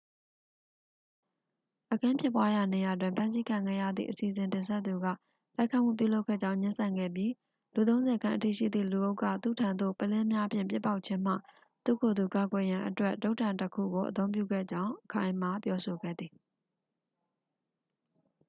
[1.93, 5.07] အခင်းဖြစ်ပွားရာနေရာတွင် ဖမ်းဆီးခံခဲ့ရသည့် အစီအစဉ်တင်ဆက်သူက
[5.55, 7.31] တိုက်ခိုက်မှုပြုလုပ်ခဲ့ကြောင်း ငြင်းဆန်ခဲ့ပြီး
[7.75, 11.33] လူသုံးဆယ်ခန့်အထိရှိသည့်လူအုပ်က သူ့ထံသို့ ပုလင်းများဖြင့် ပစ်ပေါက်ခြင်းမှ
[11.85, 16.31] သူ့ကိုယ်သူ ကာကွယ်ရန်အတွက် တုတ်တံတစ်ခုကို အသုံးပြုခဲ့ကြောင်း အခိုင်အမာပြောဆိုခဲ့သည်